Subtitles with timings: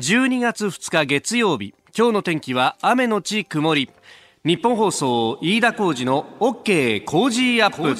[0.00, 3.88] 12月2日月曜日今日の天気は雨のち曇り。
[4.44, 7.94] 日本放送飯田浩二の OK コージーアップ。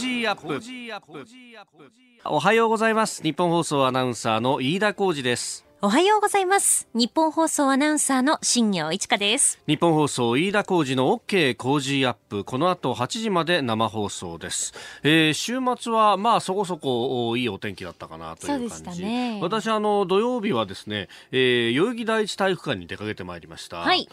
[2.24, 3.22] おはようございます。
[3.22, 6.88] ニッポン放送アナウンサーの飯田浩司ですおはようございます。
[6.94, 9.60] ニッポン放送アナウンサーの新行市佳です。
[9.66, 12.42] ニッポン放送飯田浩司の OK Cozy up。
[12.42, 19.02] この後8時まで生放送です、えー週末はまあそこそこおいいお天気だったかなという感じ。
[19.02, 19.38] ね。
[19.42, 23.80] 私あの土曜日はですね、えー代々木第一体育館に出かけてまいりました。
[23.80, 24.08] はい、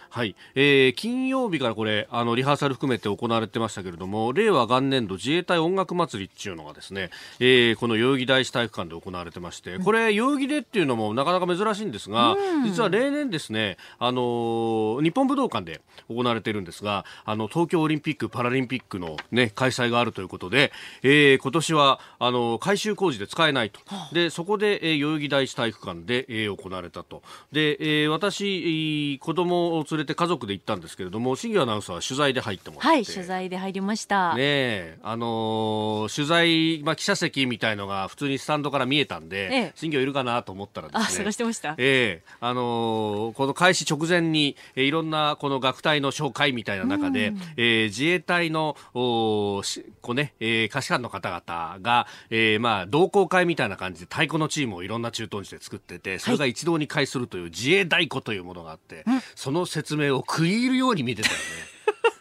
[0.55, 20.71] えー金曜日からこれあのリハーサル含めて行われてましたけれども令和元年度自衛隊音楽祭りっていうのがですね、えーこの代々木第一体育館で行われてましてこれ代々木でっていうのもなかなか珍しいんですが、実は例年ですねあのー日本武道館で行われているんですがあの東京オリンピック・パラリンピックの、ね、開催があるということで、
[21.03, 23.79] えー今年はあの改修工事で使えないと。
[24.13, 27.21] でそこで、えー代々木第一体育館で、えー行われたと。
[27.51, 32.87] で、えー私えー子供を連れて家族で行ったんですけれども新業アナウンサーは取材で入ってもらって。
[32.87, 34.29] はい、取材で入りました。
[34.35, 39.71] ねえ、あのー取材、まあ、記者席みたいのが普通にスタンドから見えたんで、ええ。
[39.75, 41.05] 新業いるかなと思ったらですね。
[41.51, 41.75] ました。
[41.77, 49.61] ええあのーこの開始直前に、えーいろんなこの学隊の紹介みたいな中で、えー自衛隊の、お
[50.01, 59.05] こうね、えー、下士官の方々が、えーまあ、同好会みたいな感じで太鼓のチームをいろんな駐屯地で作ってて、それが一堂に会するという自衛太鼓というものがあって、
[59.35, 61.70] その説明を食い入るように見てたよね。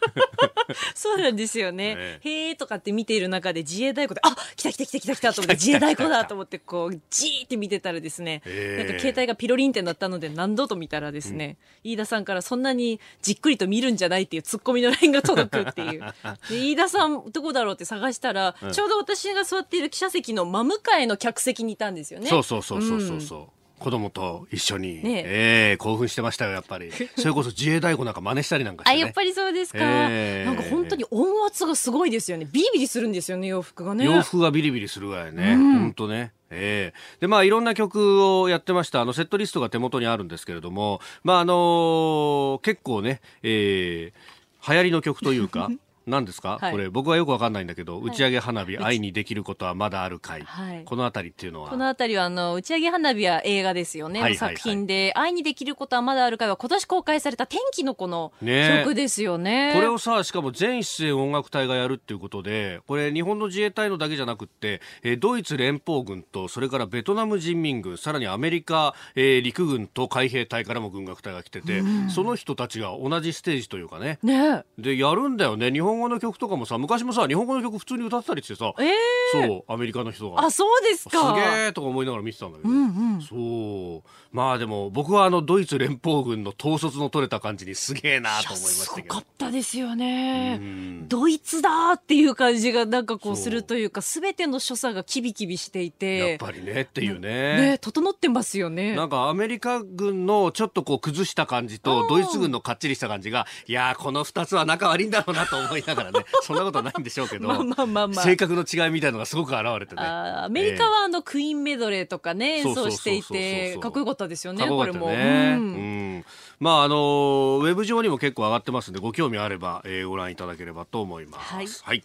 [0.94, 1.96] そうなんですよね。
[1.98, 16.00] えへーとかって見ている中で自衛隊鼓で、あ、来た来た来た来た来たと思って、自衛隊鼓だと思って、こう、じーって見てたらですね、ええなんか携帯がピロリンってなったので何度と見たらですね、飯田さんからそんなにじっくりと見るんじゃないっていうツッコミのラインが届くっていう。
[16.48, 22.28] で飯田さんどこだろうって探したら、ちょうど私が座っている記者席の真向かいの客席にいたんですよね。
[22.28, 23.59] そうそうそうそうそうそう。
[23.80, 26.92] 子供と一緒に、ねええ興奮してましたよ、やっぱり。
[27.16, 29.00] それこそ自衛太鼓なんか真似したりなんかして、あ、ね。
[29.00, 29.78] やっぱりそうですか。
[29.82, 32.46] ええなんか本当に音圧がすごいですよね。
[32.50, 34.04] ビリビリするんですよね、洋服がね。
[34.04, 35.56] 洋服がビリビリするぐらいね。
[35.56, 36.32] 本当ね。
[36.50, 39.00] ええで、まあ、いろんな曲をやってました。
[39.00, 45.70] あの、セットリストが手元にあるんですけれども、まあ、あの結構ね、えー流行りの曲というか、
[46.10, 46.72] 何ですか、はい。
[46.72, 50.84] これ僕はよくわかんないんだけど、打ち上げ花火、愛にできることはまだあるかい、はい。
[50.84, 51.70] このあたりっていうのは？
[51.70, 54.20] このあたりは、あの、打ち上げ花火は映画ですよね。
[54.20, 54.56] はいはいはい。
[54.56, 59.72] 作品で、愛にできることはまだあるかいは今年公開された天気の子の曲ですよね。
[59.74, 75.70] これをさ、しかも全出演音楽隊がやるっていうことで、これ日本の自衛隊のだけじゃなくって、えードイツ連邦軍と、それからベトナム人民軍、さらにアメリカ、えー陸軍と海兵隊からも軍楽隊が来てて、その人たちが同じステージというかね、ねで、やるんだよね。
[75.70, 78.84] 日本語の曲とかもさ、昔もさ、日本語の曲普通に歌ってたりしてさ、え。
[78.84, 78.92] ええ
[79.32, 80.44] そう、アメリカの人が。
[80.44, 81.34] あ、そうですすか。
[81.34, 83.22] げーとか思いながら見てたんだけど、うんうん。
[83.22, 84.08] そう。
[84.32, 89.18] まあでも、僕はあの、ドイツ連邦軍の統率の取れた感じにすげえなと思いますしたけどごか。
[89.20, 91.08] ったですよねうん。
[91.08, 96.34] ドイツだーっていう感じがなんかこうするというか、すべての所作がキビキビしていやて。
[96.34, 98.94] っぱりねっていうね、整ってますよね。
[98.96, 110.02] なんかアメリカ軍のちょっとこう崩した感じとドイツ軍のかっちりした感じが、いやーこの二つは仲悪いんだろうなと思いながらね、 そんなことはないんでしょうけど、まあまあまあまあ性格の違いみたいのがすごく現れてね。
[110.02, 115.06] アメリカはあのクイーンメドレーとかね、演奏していそうそうそうそうそうてかっこよかったですよねかっここれも。
[115.06, 116.24] ううんん。
[116.58, 121.54] まああのーウェブ上にも結構上がってますんで、ご興味あれば、えーご覧いただければと思います。
[121.54, 122.04] はいはい。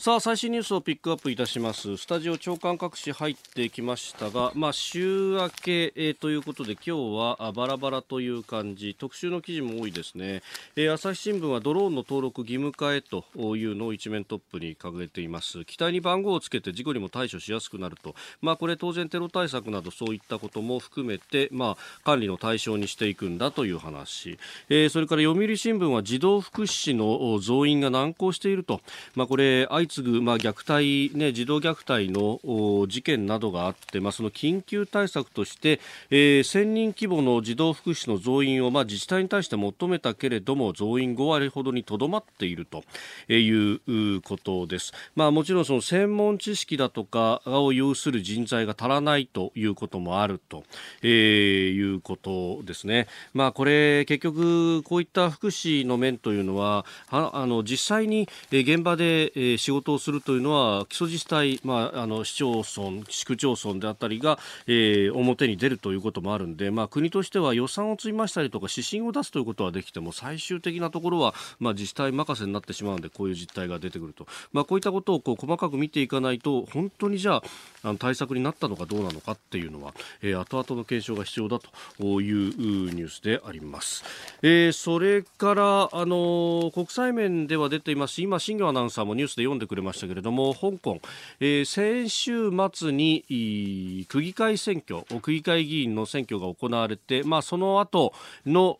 [0.00, 1.96] さあ最新ニュースをピックアップいたします。
[1.96, 8.94] スタジオ長官各紙入ってきましたが、まあ、週明け、えーということで今日はあバラバラという感じ。
[8.96, 10.42] 特集の記事も多いですね、
[10.76, 13.24] えー朝日新聞はドローンの登録義務化へと
[13.56, 15.64] いうのを一面トップに掲げています。
[15.64, 24.38] 機体に番号をつけて事故にも対処しやすくなると、まあ、これ当然テロ対策などそういったことも含めて、まあ、管理の対象にしていくんだという話、
[24.68, 28.80] えーそれから読売新聞は児童福祉士の増員が難航していると、
[29.16, 42.84] まあ、これ相次ぐ、まあ、虐待、ね、児童虐待の事件などがあって、まあ、その緊急対策として、えー1000人規模の児童福祉の増員を、まあ、自治体に対して求めたけれども増員5割ほどにとどまっていると
[43.32, 44.92] いうことです。
[45.14, 50.64] まあ、もちろんその専門知識だとかを有する人材が足らないということもあると、
[51.02, 53.06] えーいうことですね。
[53.34, 77.42] まあ、これ結局こういった福祉の面というのははあの実際に現場で仕事をするというのは基礎自治体、まあ、あの市町村、市区町村であったりが、えー、表に出るということもあるんで、まあ、国としては予算を積みましたりとか指針を出すということはできても最終的なところは、まあ、自治体任せになってしまうのでこういう実態が出てくると、まあ、こういったことをこう細かく見ていかないと本当にじゃあ
[77.82, 84.04] あの対策になったのかどうなのかっていうのは、えー、後々の検証が必要だというニュースであります。
[84.42, 91.00] えー、それから、あの国際面では出ています今、新業アナウンサーもニュースで読んでくれましたけれども香港、
[91.38, 98.12] えー、先週末に区議会選挙区議会議員の選挙が行われて、まあ、その後
[98.46, 98.78] の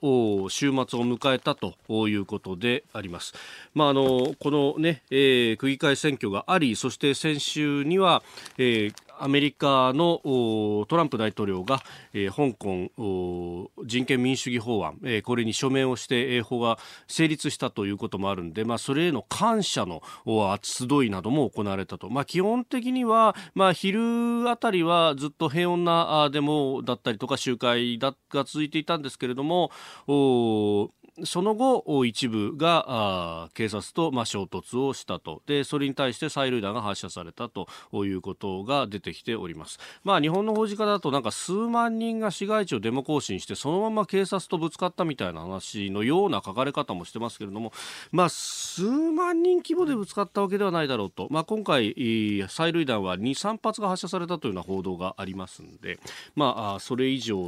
[0.49, 1.75] 週末を迎えたと
[2.08, 3.35] いうことであります。
[3.75, 8.23] まあ、あのこのね、えー、区議会選挙がありそして先週には、
[8.56, 10.20] えー、アメリカの
[10.88, 11.82] トランプ大統領が、
[12.12, 20.03] えー、香港人権民主主義法案、えー、これに署名をして、えー、法が成立したということもあるんで、まあ、それへの感謝の
[20.62, 29.70] 集いなども行われたと、まあ、基本的には、まあ、昼あたりはずっと平穏なデモだったりとか集会が続いていたんですけれども
[31.25, 35.43] その後、一部が警察と、まあ、衝突をしたと。
[35.47, 37.67] でそれに対して催涙弾が発射されたと
[38.05, 47.73] いうことが出てきております、まあ、日本の報じ方だとなんか数万人が市街地をデモ行進してそのまま警察とぶつかったみたいな話のような書かれ方もしてますけれども、
[48.12, 55.99] まあ、数万人規模でぶつかったわけではないだろうと、まあ、今回、催涙弾は2、3発が発射されたというような報道がありますので、
[56.37, 57.38] まあ、それ以上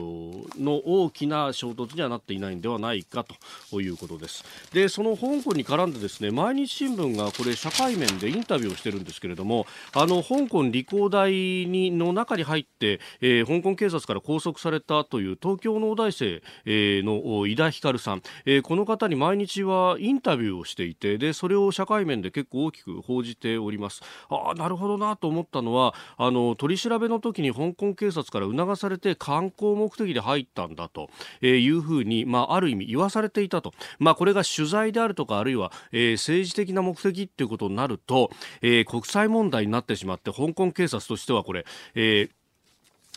[0.58, 3.34] の大きな衝突にはなっていないのではないかと。
[3.70, 4.44] ということです。
[4.72, 24.02] でその香港に絡んでですね毎日新聞がこれ社会面でインタビューをしてるんですけれどもあの香港理工大にの中に入って、えー、香港警察から拘束されたという東京の大生、えー、の井田光さん、えー、この方に毎日はインタビューをしていてでそれを社会面で結構大きく報じております。
[24.28, 31.10] ああなるほどなと思ったのはあの取り調べの時に香港警察から促されて観光目的で入ったんだと
[31.40, 38.30] えいうふうに、まあ、ある意味言わされていたと、まあ、これが取材であるとかあるいは、えー、政治的な目的ということになると、
[38.62, 42.39] えー、国際問題になってしまって香港警察としてはこれ、えー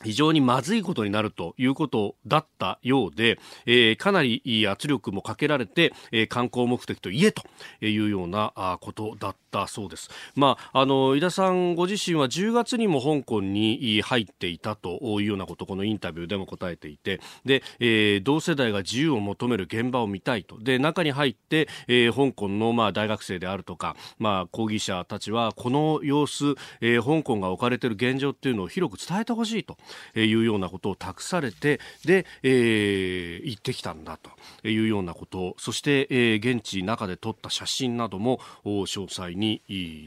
[0.04, 7.44] 非常にまずいことになるということだったようで、えー、かなり圧力もかけられて、えー、観光目的と言えと
[7.82, 10.10] いうようなことだったそうです。
[10.36, 20.60] まあ、あの、井田さんご自身は10月にも香港に入っていたというようなこと、このインタビューでも答えていて、で、えー、同世代が自由を求める現場を見たいと。
[20.60, 29.78] で、中に入って、えー、香港の、まあ、大学生であるとか、まあ、抗議者たちは、この様子、えー、香港が置かれている現状っていうのを広く伝えてほしいと。
[30.16, 39.62] いうようなことを託されてで、えー、行ってきたんだというようなことそして、えー、現地中で撮った写真なども詳細に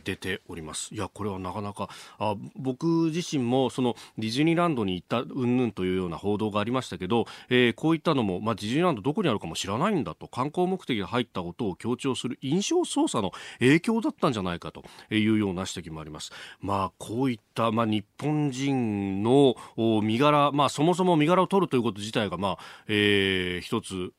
[0.05, 1.89] 出ておりますいやこれはなかなか
[2.19, 16.33] あ僕自身もそのディズニーランドに行った云々というような報道がありましたけど、えー、こういったのも、まあ、ディズニーランドどこにあるかも知らないんだと観光目的で入ったことを強調する印象操作の影響だったんじゃないかというような指摘もあります。
[16.61, 22.59] まあ、こういった、まあ、日本人の身柄、まあ、そもそも身柄を取るということ自体が、まあ
[22.89, 24.13] えー、一つ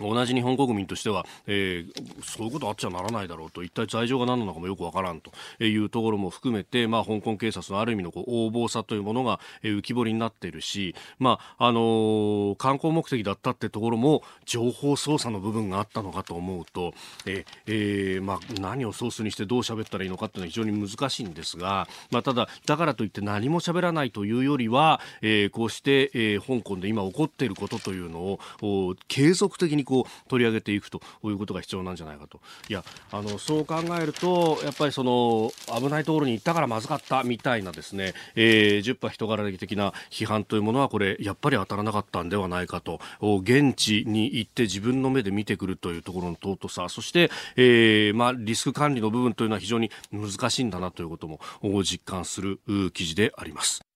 [0.00, 5.30] 同じ日本国民としては、えー、そういうことあっちゃならないだろうと一体罪状が何なのかもよくわからんと
[5.62, 16.92] いうところも含めて、まあ、香港警察のある意味のこう横暴さというものが、浮き彫りになっているし、まああのー、観光目的だったってところも情報操作の部分があったのかと思うと、
[17.26, 32.40] ええーまあ、何をソースにしてどう喋ったらいいのかっていうのは非常に難しいんですが、まあ、ただ、だからといって何も喋らないというよりは、えー、こうして、えー、香港で今起こっていることというのを継続的にこう取り上げていくということが必要なんじゃないかと。
[32.68, 43.00] いやあのそう考えるとやっぱりその危ないところに行ったからまずかったみたいなですね、えー、10波人柄的な批判というものはこれやっぱり当たらなかったんではないかと。
[43.20, 46.88] 現地に行って自分の目で見てくるというところの尊さ。
[46.88, 51.40] そして、えーまあ、リスク管理の部分というのは非常に難しいんだなということも
[51.82, 52.60] 実感する
[52.92, 53.93] 記事であります。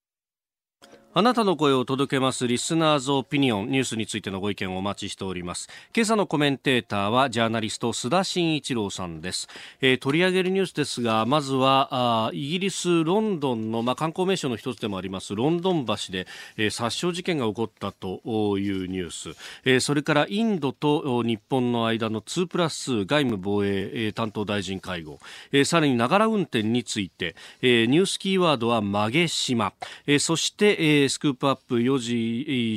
[1.14, 5.66] あなたの声を届けますリスナーズオピニオンニュースについてのご意見をお待ちしております。
[5.96, 9.48] 今朝のコメンテーターはジャーナリスト須田慎一郎さんです、
[9.80, 16.26] えー、取り上げるニュースですがまずはあイギリスロンドンの、まあ、観光名所の一つでもありますロンドン橋で、
[16.58, 18.20] えー、殺傷事件が起こったと
[18.58, 19.30] いうニュース、
[19.64, 25.18] えー、それからインドと日本の間の2プラス2外務防衛え担当大臣会合、
[25.52, 29.72] えー、さらにながら運転について、えー、ニュースキーワードは曲げ島、
[30.06, 32.14] えー、そして、えーー、スクープアップ4時、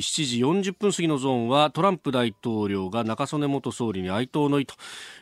[0.26, 0.38] 時
[0.70, 4.74] 40分過ぎのゾーンはトランプ大統領が中曽根元総理に哀悼の意と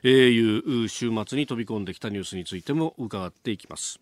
[0.09, 4.00] いう週末に飛び込んできたニュースについても伺っていきます。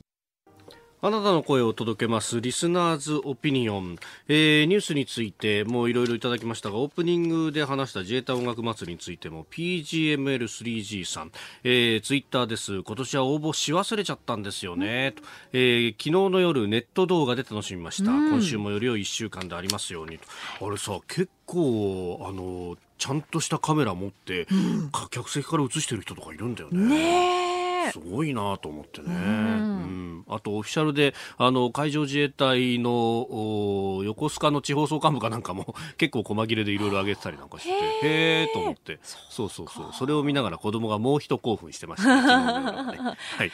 [1.00, 11.31] あなたの声を届けますリスナーズオピニオン、えー、ニュースについてもいろいろいただきましたがオープニングで話した自衛隊音楽祭りについても PGML3G さん、
[11.62, 12.83] えー、ツイッターです。
[12.83, 15.23] 今年は応募し忘れちゃったんですよね、と。
[15.52, 20.19] えー、昨日の夜ネット動画で楽しみました、今週もより良い1週間でありますように。
[20.19, 20.67] と。
[20.67, 26.88] あれさ結構あのちゃんとしたカメラ持って、うん、客席から映してる人とかいるんだよね。
[26.88, 27.57] ね
[27.92, 38.99] すごいなと思ってね、うん、あとオフィシャルであの海上自衛隊の横須賀の地方総監部かなんかも 結構細切れでいろいろ上げてたりなんかしてへえと思って。
[39.02, 39.92] そうそうそう。
[39.92, 43.49] それを見ながら子供がもう一興奮してましたねね、はい。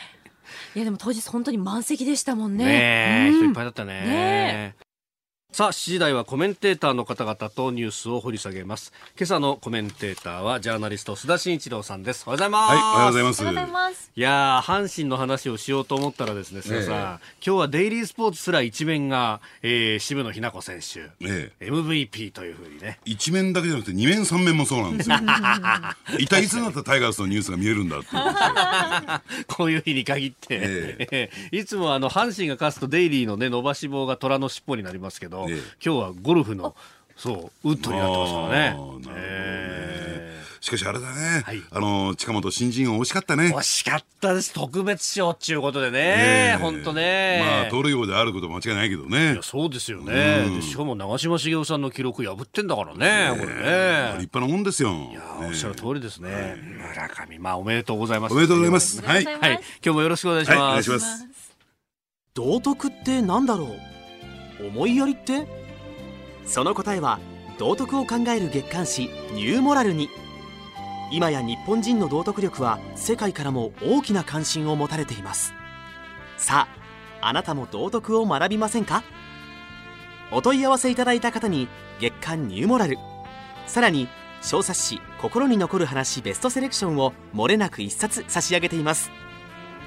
[0.74, 2.64] いやでも当日本当に満席でしたもんね。
[2.64, 3.92] ね、うん、人いっぱいだったね。
[3.92, 4.83] ね
[5.54, 8.92] さあ、7時台はコメンテーターの方々とニュースを掘り下げます。
[9.16, 12.24] 今朝のコメンテーターはジャーナリスト須田慎一郎さんです。
[12.26, 12.72] おはようございます。
[12.72, 14.10] はい、おはようございます。
[14.16, 22.98] いや阪神の話をしようと思ったらですね、須田さん、え今日はデイリースポーツすら一面が、えー、渋野日向子選手、ええ、MVP というふうにね。
[23.04, 25.16] 一面だけじゃなくて二面三面もそうなんですよ。
[26.18, 28.08] 一体いつになったらタイガースのニュースが見えるんだって
[29.54, 36.74] こういう日に限って、ええ、 いつもあの阪神が勝つとデイリーのね伸ばし棒が虎の尻尾になりますけど、今日はゴルフの
[37.16, 38.54] そうウッドになってますからね。
[38.54, 39.94] なるほどね。
[40.60, 43.52] しかしあれだね、はい、あの近本新人王惜しかったね。
[43.54, 44.54] 惜しかったです。
[44.54, 46.56] 特別賞っていうことでね。
[46.58, 47.42] 本当ね。
[47.44, 49.34] まあ盗塁王であること間違いないけどね。
[49.34, 54.14] いやそうですよね、うん、しかも長嶋茂雄さんの記録破ってんだからねこれね。
[54.20, 54.88] 立派なもんですよ。
[55.10, 56.56] いや、おっしゃる通りですね、
[56.94, 58.32] 村上まあおめでとうございます。
[58.32, 59.02] おめでとうございます。
[59.02, 61.26] はい、はい、今日もよろしくお願いします、はい、お願いします。
[62.32, 63.68] 道徳ってなんだろう？
[64.60, 65.46] 思いやりって？
[66.46, 67.20] その答えは
[67.58, 70.08] 道徳を考える月刊誌ニューモラルに。
[71.12, 75.54] 今や日本人の道徳力は世界からも大きな関心を持たれています。
[76.36, 76.66] さ
[77.20, 79.04] ああなたも道徳を学びませんか？
[80.32, 81.68] お問い合わせいただいた方に
[82.00, 82.98] 月刊ニューモラル
[83.66, 84.08] さらに
[84.42, 89.10] 小冊子「心に残る話ベストセレクション」をもれなく一冊差し上げています。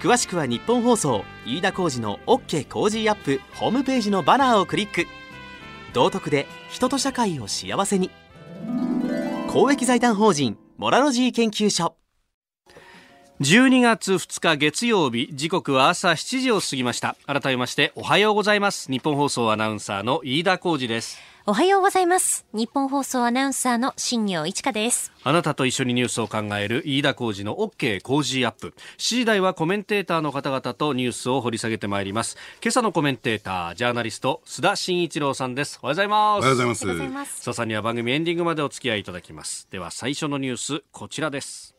[0.01, 5.07] 詳しくは日本放送飯田浩司の OK コージーアップホームページのバナーをクリック。
[5.91, 8.11] 道徳で人と社会を幸せに。
[9.47, 11.95] 公益財団法人モラロジー研究所。
[13.41, 17.15] 12月2日月曜日時刻は朝7時を過ぎました。
[17.25, 18.91] 改めましておはようございます。
[18.91, 21.17] 日本放送アナウンサーの飯田浩二です。
[21.49, 22.45] おはようございます。
[22.51, 25.13] 日本放送アナウンサーの新業一華です。
[25.23, 28.73] あなたと一緒にニュースを考える飯田浩二の OK 工事アップ。
[28.97, 32.35] 7時台はコメンテーターの方々とニュースを掘り下げてまいります。
[32.61, 35.79] 今朝のコメンテータージャーナリスト須田慎一郎さんです。
[35.81, 36.39] おはようございます。
[36.39, 37.41] おはようございます。
[37.41, 39.69] 須田さんには番組エンディングまでお付き合いいただきます。
[39.71, 41.77] では最初のニュースこちらです。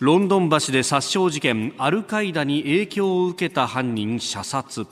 [0.00, 1.74] ロンドン橋で殺傷事件。
[1.78, 4.84] アルカイダに影響を受けた犯人射殺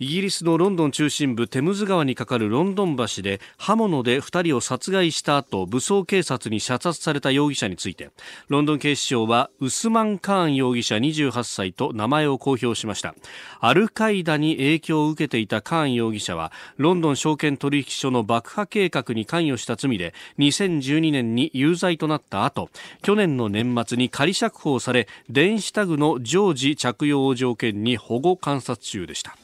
[0.00, 8.10] イギリスのロンドン中心部テムズ川に架かるロンドン橋で刃物で2人を殺害した後武装警察に射殺された容疑者について
[8.46, 13.16] ロンドン警視庁はウスマン・カーン容疑者28歳と名前を公表しました。
[13.58, 22.70] アルカイダに影響を受けていたカーン容疑者はロンドン証券取引所の爆破計画に関与した罪で2012年に有罪となった後
[23.02, 29.36] 去年の年末に仮釈放され電子タグの常時着用を条件に保護観察中でした。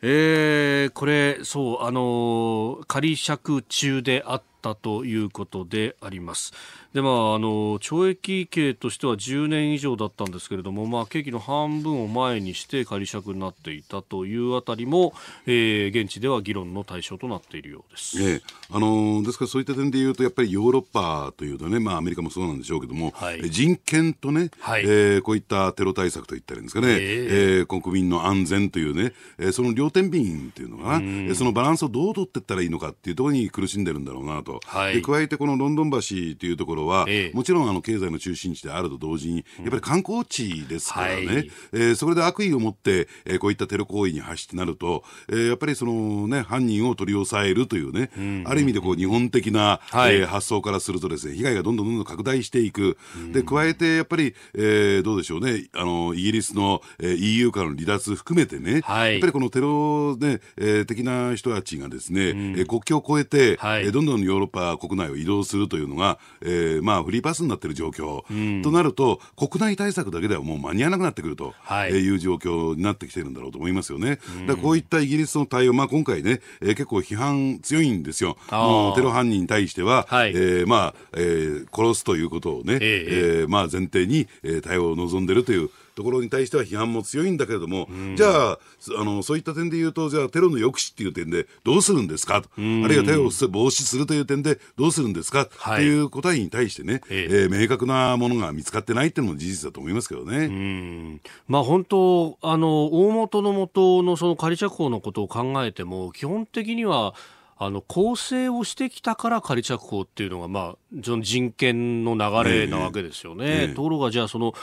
[0.00, 6.52] えー、これ、そう、あの仮釈中であったということであります。
[6.94, 15.12] でまあ、あの懲役刑としては10年以上だったんですけれども、まあ、刑期の半分を前にして仮釈になっていたというあたりも、
[15.46, 35.98] えー、現地では議論の対象となっているようです、ええ、あのですからそういった点でいうとやっぱりヨーロッパというとね、まあ、アメリカもそうなんでしょうけども、はい、人権とね、はい、えー、こういったテロ対策といったらいいんですかね、えー、えー、国民の安全というね、えー、その両天秤というのが、な、そのバランスをどう取っていったらいいのかっていうところに苦しんでるんだろうなと、はい、で加えてこのロンドン橋
[36.38, 52.96] というところは、ええ、もちろんあの経済の中心地であると同時に、やっぱり観光地ですからね、はい、えー、それで悪意を持って、えー、こういったテロ行為に走ってなると、えー、やっぱりその、ね、犯人を取り押さえるというね、うん、ある意味でこう日本的な、はい、えー、発想からするとですね、被害がどんどんどんどん拡大していく。
[53.32, 74.18] で、加えてやっぱり、えー、どうでしょうね、あの、イギリスの、えー、EU からの離脱含めてね、はい、やっぱりこのテロ、ね、えー、的な人たちがですね、うん、えー、国境を越えて、はい、えー、どんどんヨーーロッパ国内を移動するというのが、えー、まあフリーパスになっている状況、うん、となると、国内対策だけではもう間に合わなくなってくると、はい、いう状況になってきてるんだろうと思いますよね。
[74.38, 78.36] うん、だこういったイギリスの対応、まあ、今回ね、えー、結構批判強いんですよ。
[78.50, 88.58] もうテロ犯人に対しては、はい、えー、まあ、えー、殺すということをね、えー、えー、まあ前提に、えー、対応を望んでるというところに対しては批判も強いんだけれども、じゃあ
[88.98, 92.40] あの、そういった点で言うと、じゃあテロの抑止っていう点でどうするんですか？
[92.40, 95.46] と、あるいはテロを防止するという点でどうするんですか？
[95.46, 97.34] と、はい、いう答えに対してね、ええ。
[97.46, 101.18] ー、明確なものが見つかってないっていうのも事実だと思いますけどね。
[101.48, 107.14] まあ、本当あの、大元の元のその仮着法のことを考えても、基本的には、
[107.60, 113.46] あの構成をしてきたから仮着法っていうのが、まあ、人権の流れなわけですよね。
[113.46, 114.54] えーえー、ところがじゃあその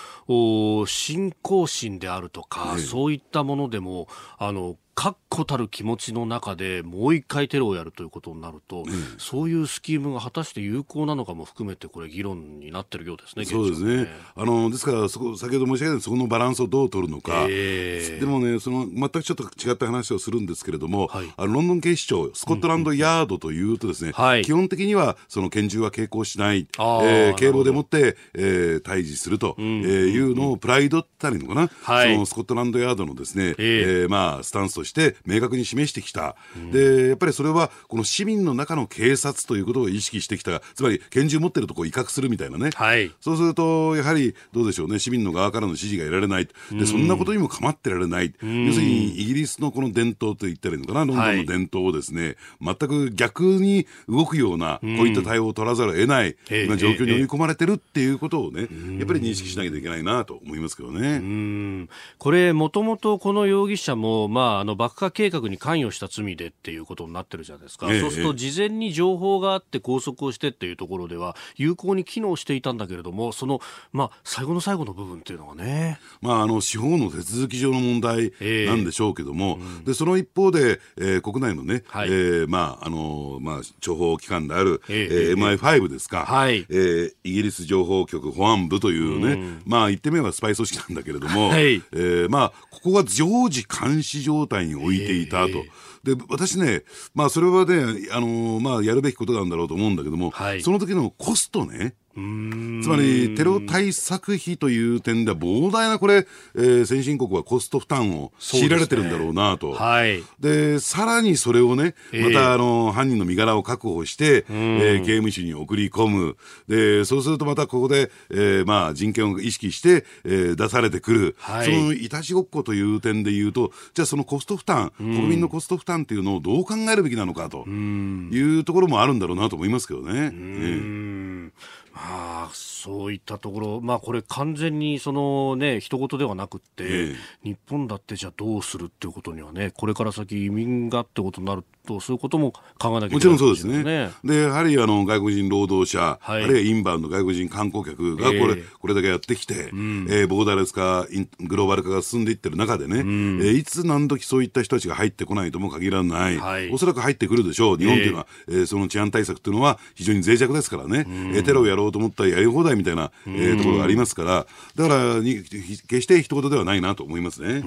[0.87, 8.85] 信仰心であるとか、えー、そういったものでもあの確固たる気持ちの中でもう一回テロをやるということになると、うん、
[9.17, 13.43] そういうスキームが果たして有効なのかも含めてこれ議論になってるようですね。
[13.43, 14.07] そうですね。
[14.35, 17.45] あのですからそこ先ほど申し上げたそこのバランスをどう取るのか。
[17.49, 40.61] えー、でもねその全くちょっと違った話をするんですけれども、はい、あのロンドン警視庁スコットランドヤードというとですね、うんうん、基本的にはその拳銃は携行しない、えー、警棒でもって、えー、対峙すると、いうのをプライドったりのかな、はい、そのスコットランドヤードのですね、えー、えー、まあスタンスとして明確に示してきた、うん、でやっぱりそれはこの市民の中の警察ということを意識してきた。
[40.73, 44.99] つまり拳銃持ってるとこを威嚇するみたいなね、はい、そうするとやはりどうでしょうね。
[44.99, 46.47] 市民の側からの支持が得られない。
[46.71, 51.05] でそんなことにも構ってられない、要するにイギリスのこの伝統と言ったらいいのかな。
[51.05, 58.67] ロンドンの伝統をですね、はい、全く逆に動くようなこういった対応を取らざるを得ない、今状況に追い込まれてるっていうことをねや
[59.03, 61.87] っぱり認識しなきゃいけないなと思いますけどね。
[62.17, 78.31] これもともとこの容疑者も、まあ、あの爆破計画に関与した罪でっていうことになってるじゃないですか、ええ、そうすると事前に情報があって拘束をしてっていうところでは有効に機能していたんだけれどもその、まあ、最後の最後の部分っていうのがね、まあ、あの司法の手続き上の問題
[78.67, 95.49] なんでしょうけども、えうん、でその一方で、えー、国内のね、はい、えー、まああのまあ、情報機関である、ええー、MI5 ですか、はい、えー、イギリス情報局保安部というね、うん、まあ言ってみればスパイ組織なんだけれども、はい、えー、まあ、ここは常時監視状態に置いていたと。
[95.49, 95.63] えー
[96.05, 96.83] で、私ね、
[97.15, 109.73] まあそれはね、あのー、まあやるべきことなんだろうと思うんだけども、はい、その時のコストね、つまりテロ対策費という点では膨大なこれ、えー、先進国はコスト負担を強いられてるんだろうなと。
[109.73, 116.37] で、ねはい、さらにそれをね、またあの犯人の身柄を確保して、えー、刑務所に送り込む。
[116.69, 121.35] で、そうするとまたここで、えー、まあ人権を意識して、えー、出されてくる。
[121.39, 130.31] はい、そのいたちごっこという点で言うと、じゃあそのコスト負担、国民のコスト負担っていうのをどう考えるべきなのかというところもあるんだろうなと思いますけどね。
[130.33, 131.51] え
[131.95, 132.53] ああ
[132.85, 144.11] そういったところ、まあ、これ完全にその、ね、一言ではなくて、えー、日本だってじゃあどうするっていうことにはねこれから先移民がってことになるとそういうことも考えなきゃいけない、もちろんそうですね。
[144.23, 151.07] でやはりあの外国人労働者、はい、あるいはインバウンド外国人観光客がこれえー、これだけやってきて、うん、えー、ボーダーレス化
[151.39, 157.77] グローバル化が進んでいってる中でね、うん、えー、いつ何時そういった人たちが入ってこないとも限らない、はい、おそらく入ってくるでしょう。
[157.77, 167.63] 日本というのは、えー、えー、その治安対策というのは非常に脆弱ですからね、うん、えー、テロをやろうと思ったらやり放題みたいな、えー、ところがありますからだからに決して一言ではないなと思いますね。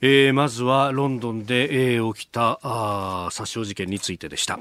[0.00, 4.60] えー、まずはロンドンで、えー、起きたあ殺傷事件についてでした。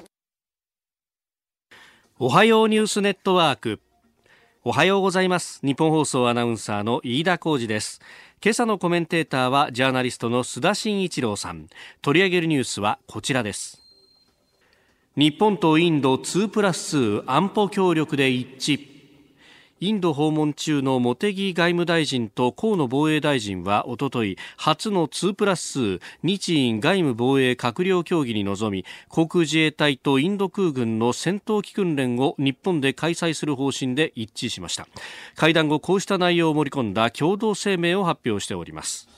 [2.20, 3.82] おはようニュースネットワーク。
[4.64, 5.60] おはようございます。
[5.62, 8.00] 日本放送アナウンサーの飯田浩二です。
[8.42, 11.68] 今朝のコメンテーターはジャーナリストの須田慎一郎さん。
[12.02, 13.82] 取り上げるニュースはこちらです。
[15.18, 18.93] 日本とインド2プラス2安保協力で一致。
[19.84, 34.88] インド訪問中の茂木外務大臣と河野防衛大臣はおととい初の2プラス2日印外務防衛閣僚協議に臨み航空自衛隊とインド空軍の戦闘機訓練を日本で開催する方針で一致しました。
[35.36, 39.13] 会談後こうした内容を盛り込んだ共同声明を発表しております。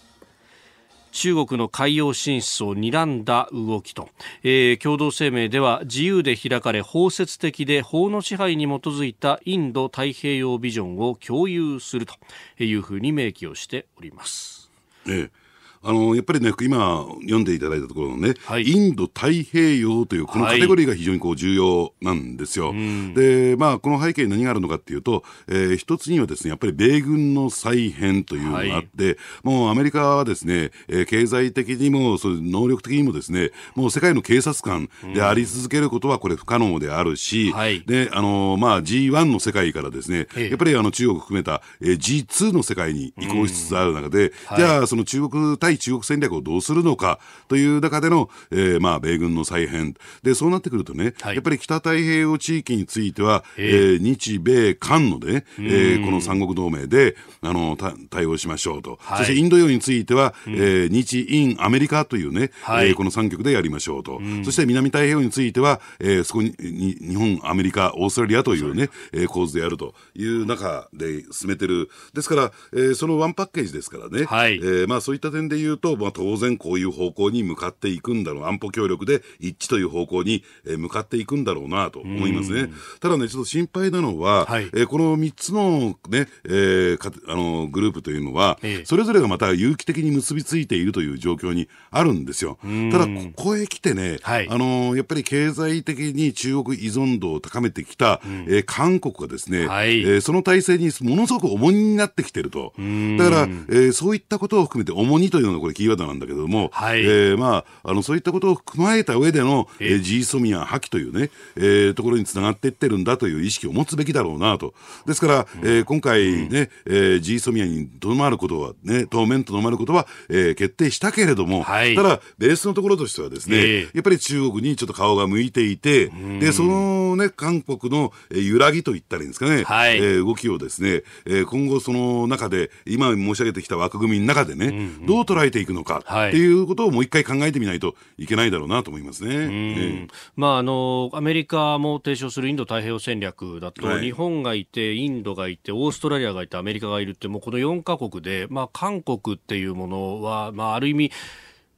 [1.15, 4.09] 中国の海洋進出を睨んだ動きと、
[4.43, 12.15] えー、共同声明では自由で開かれ包摂的で法の支配に基づいたインド太平洋ビジョンを共有すると
[12.61, 14.69] いうふうに明記をしております。
[15.07, 15.44] ええ
[15.85, 18.63] あのやっぱりね、今読んでいただいたところのね、はい。
[18.63, 22.73] インド太平洋というこのカテゴリーが非常にこう重要なんですよ。
[23.13, 37.81] で、まあ、この背景に何があるのかっていうと、えー一つにはですね、やっぱり米軍の再編というのがあって、もうアメリカはですね、えー経済的にも、そういう能力的にもですね、もう世界の警察官であり続けることはこれ不可能であるし、はい。
[37.85, 40.49] で、あのまあ、G1 の世界からですね、ええ。
[40.49, 44.57] やっぱりあの中国含めた、えー G2 の世界に移行しつつある中で、はい。
[44.57, 49.95] じゃあその中国対中国戦略をどうするのかという中での、えーまあ、米軍の再編。
[50.23, 58.97] で、そうなってくるとね、はいやっぱり北太平洋地域については、ええー日米韓のね、えーこの三国同盟で、あの、た対応しましょうと。
[59.01, 64.21] はいそしてインド洋については、えー日印アメリカというね、はいえーこの3局でやりましょうと。
[64.43, 71.89] そして南太平洋については、えーそこにに日本、アメリカ、オーストラリアというね、えー構図でやるという中で進めてる。
[72.13, 74.25] ですから、えーそのワンパッケージですからね。
[74.25, 78.43] はいえーまあそういった点で言うと、まあ当然こういう方向に向かっていくんだろう。
[78.45, 82.69] 安保協力で一致という方向に、えー向かっていくんだろうなと思いますね。
[82.99, 92.57] ただね、ちょっと心配なのは、はいえーこの3つのね、えーかあのグループというのは、ええそれぞれがまた有機的に結びついているという状況にあるんですよ。
[92.91, 102.73] ただ、ここへ来てね、はいあのやっぱり経済的に中国依存度を高めてきた、えー韓国がですね、はいえーその体制にものすごく重荷になってきてると。
[102.77, 107.01] だから、えーそういったことを含めて重荷というのがこれキーワードなんだけども、はい。
[107.01, 109.95] えーまあ、あの、そういったことを踏まえた上での、ええ。
[109.95, 114.73] ー、ジーソミア破棄というね、えーところにつながっていってるんだという意識を持つべきだろうなと。
[115.05, 121.95] ですから、えー今回ね、えー、ジーソミアにとどまることはね、当面とどまることは、えー決定したけれども、はい。
[121.95, 123.89] ただ、ベースのところとしてはですね、ええ。
[123.93, 129.97] やっぱり中国にちょっと顔が向いていて、で、そのね、韓国の、えー揺らぎといったらいいんですかね、はい。
[129.97, 136.29] えー動きをですね、えー今後その中で、今申し上げてきた枠組みの中でね、どう捉えていくのかはい。
[136.29, 139.35] っていうことをもう一回考えてみないといけないだろうなと思いますね。
[139.35, 140.07] ええ。
[140.35, 144.01] まあ、あのアメリカも提唱するインド太平洋戦略だと、はい。
[144.01, 151.11] 日本がいて、インドがいて、オーストラリアがいて、アメリカがいるって、もうこの4カ国で、まあ、韓国っていうものは、まあ、ある意味、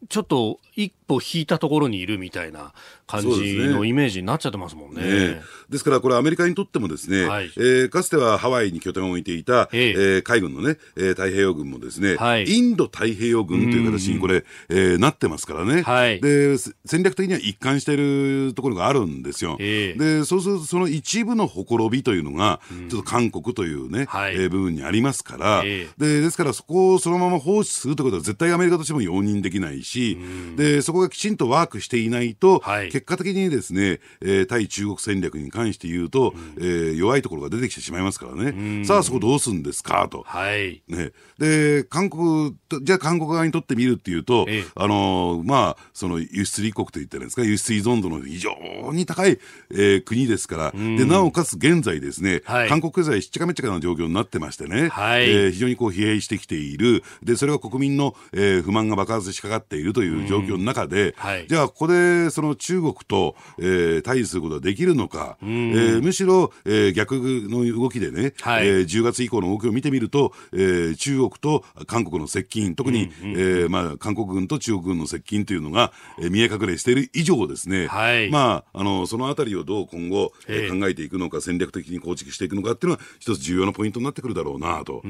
[0.10, 2.74] ちょっと一歩引いたところにいるみたいな
[3.08, 5.02] 感じのイメージになっちゃってますもんね。
[5.02, 5.41] ねえ。
[5.70, 7.52] ですから、これ、アメリカにとってもですね、はい。
[7.58, 9.89] えーかつてはハワイに拠点を置いていた、ええ。
[9.89, 12.46] えー海軍のね、えー太平洋軍もですね、はい。
[12.46, 16.20] インド太平洋軍という形にこれ、えーなってますからね、はい。
[16.22, 19.58] で、せ戦略的には一貫しているところがあるんですよ。
[19.60, 20.00] ええ。
[20.00, 24.36] で、そうすると、その一部のほころびというのが、ちょっと韓国というね、はい。
[24.36, 30.17] えー部分にありますから、えで、ですからそこをそのまま放置するということは絶対アメリカとしても容認できないし、
[30.56, 38.86] で、そこがきちんとワークしていないと、はい結果的にですね、えー対中国戦略に関して言うと、えー弱いところが出てきてしまいますからね。
[38.86, 40.23] さあ、そこどうするんですかと。
[40.25, 40.81] はい。
[40.88, 44.65] ね、で、韓国と、じゃあ韓国側にとってみるっていうと、ええ。
[44.75, 48.51] あのーまあ、その輸出立国と言ったんですか、輸出依存度の非常
[48.93, 49.38] に高い、
[49.71, 52.69] えー国ですから、で、なおかつ現在ですね、はい。
[52.69, 55.29] 韓国経済しっちゃかめっちゃかな状況になってましてね、はい。
[55.29, 61.45] えー非常にこう疲弊してきている、で、それは国民の、えー不満が爆発しかかっているという状況の中で、はい。
[61.47, 68.67] じゃあここでその中国と、えー対峙することができるのか、えーむしろ、えー逆の動きでね、はい。
[68.67, 78.30] えー10月以降の動きを見てみると、えー中国と韓国の接近、特に、えーまあ、韓国軍と中国軍の接近というのが、えー見え隠れしている以上ですね、はい。
[78.30, 80.69] まあ、あのそのあたりをどう今後、えーええ。
[80.80, 85.02] 考えていくのか、戦略的に構築していくのかっていうのは、一つ重要なポイントになってくるだろうなと。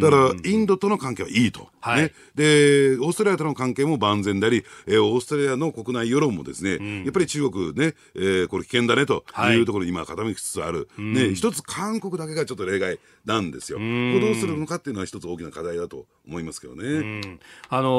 [0.00, 1.68] だから、インドとの関係はいいと。
[1.80, 2.02] はい。
[2.02, 10.88] ね、で、オーストラリアとの関係も万全であり、えーオーストラリアの国内世論もですね、やっぱり中国ね、えーこれ危険だねとはいいうところに今傾きつつある。
[10.98, 13.78] ね、一つ韓国だけがちょっと例外なんですよ。
[13.78, 17.38] これどうするのかっていうのは一つ大きな課題だと思いますけどね。
[17.68, 17.90] あの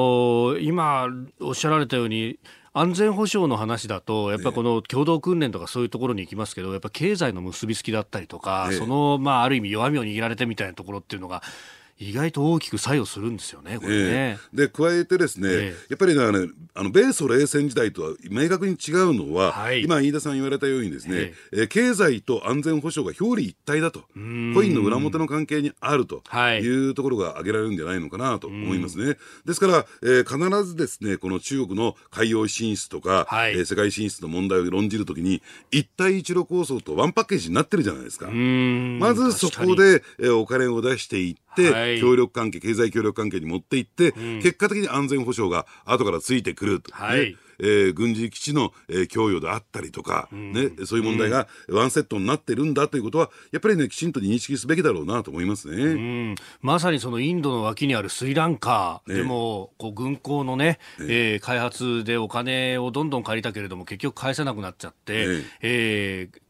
[0.56, 1.08] ー今
[1.40, 2.40] おっしゃられたように
[2.74, 11.44] 安全保障の話だと、やっぱこの共同訓練とかそういうところに行きますけど、やっぱ経済の結びつきだったりとか、ええその、まあ、ある意味弱みを握られてみたいなところっていうのが、
[12.00, 13.96] 意外と大きく作用するんですよね、これね。
[13.96, 14.58] ええ。
[14.58, 15.76] で加えてですね、ええ。
[15.90, 19.84] やっぱりねあのあの米ソ冷戦時代とは明確に違うのは、はい。
[19.84, 21.56] 今飯田さん言われたようにですねえ、え。
[21.64, 24.02] ー経済と安全保障が表裏一体だと。
[24.02, 26.24] コインの裏表の関係にあると。
[26.28, 26.62] はい。
[26.62, 29.18] いうところが挙げられるんじゃないのかなと思いますね。
[29.46, 33.54] ですから、えー必ずですねこの中国の海洋進出とか、はい。
[33.54, 38.28] えー世界進出の問題を論じるときに一帯一路構想とワンパッケージになってるじゃないですか。
[38.28, 38.98] うん。
[39.00, 44.12] まずそこで、えーお金を出していって、はい協力関係、経済協力関係に持っていって、
[44.42, 47.38] 結果的に安全保障が後からついてくると、ねはい。
[47.60, 56.36] えー、軍事基地の、えー、供与であったりとか、ね、そういう問題がワンセットになってるんだということは、やっぱりね、きちんと認識すべきだろうなと思いますね。
[56.62, 66.43] まさにそのインドの脇にあるスリランカでも、こう軍港のね、えー、開発でお金をどんどん借りたけれども、結局返せなくなっちゃって、えー、えー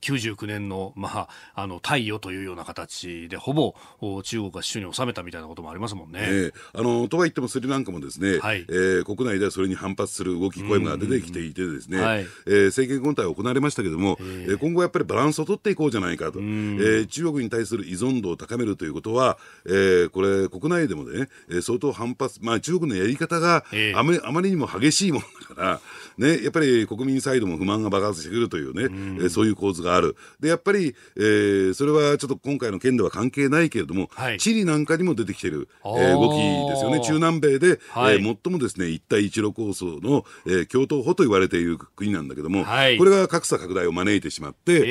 [0.00, 3.74] 99年の,、まあ、あの貸与というような形でほぼ
[4.22, 6.20] 中国が手中に収めたみたいなこともありますもんね。
[6.22, 21.28] えー、あのとは言ってもスリランカもですね、はい、えー、国内ではそれに反発する動き声が出てきていてですね、はい、えー、政権交代行われましたけれども、えー、今後やっぱりバランスを取っていこうじゃないかと、えー、中国に対する依存度を高めるということは、えー、これ国内でもね、
[21.62, 25.80] 相当反発、まあ、中国のやり方があまり,、あまりにも激しいものだから、
[26.18, 30.16] ね、やっぱり国民サイドも不満が爆発してくるというね、うえー、そういう構図がある。
[30.40, 36.36] で、やっぱり、えー、それはちょっと今回の件では関係ないけれども、はい、チリなんかにも出てきてる、えー、動き
[36.70, 37.00] ですよね。
[37.00, 44.82] 中南米で、はい、えー、最もですね、一帯一路構想の、えー、共闘補と言われている国なんだけども、はい、これが格差拡大を招いてしまって、えー、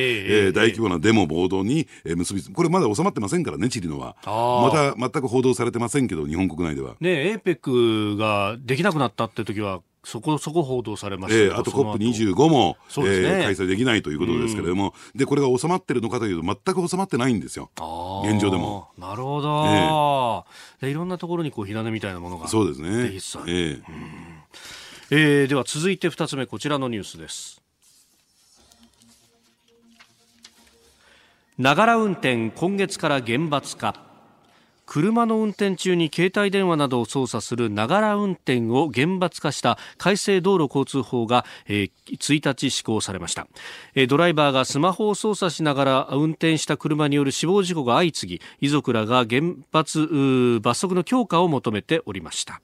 [0.46, 4.16] えー、大規模なデモ暴動に、えー、結びつこれまだ収まってませんからね、チリのは。
[4.26, 6.96] また全く報道されてませんけど、日本国内では。
[7.00, 17.72] ね、エーペックができなくなったって時は、そこそこ報道されました、えー、あと COP25 も、ね、えー、開催できないということですけれども、うん、でこれが収まってるのかというと全く収まってないんですよ。
[18.24, 18.90] 現状でも。
[18.98, 20.46] なるほど、
[20.82, 23.82] えー、いろんなところにこう火種みたいなものがそうですね、えー、
[25.10, 27.62] えー、では続いて2つ目こちらのニュースです。
[31.58, 34.05] ながら運転今月から厳罰化
[34.86, 43.48] 車の運転中に携帯電話などを操作するながら運転を厳罰化した改正道路交通法が、えー、1日施行されました、
[43.96, 52.62] えー、ドライバーがスマホを操作しながら運転した車による死亡事故が相次ぎ遺族らが厳罰罰則の強化を求めておりました。